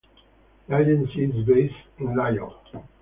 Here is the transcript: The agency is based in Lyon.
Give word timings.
The 0.67 0.77
agency 0.79 1.25
is 1.25 1.45
based 1.45 1.75
in 1.99 2.15
Lyon. 2.15 2.49